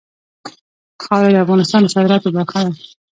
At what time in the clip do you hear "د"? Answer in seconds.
1.33-1.37, 1.83-1.87